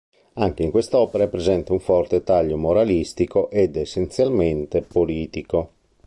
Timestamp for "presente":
1.29-1.71